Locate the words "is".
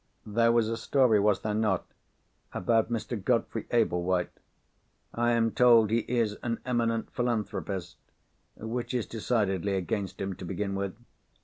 5.99-6.37, 8.95-9.05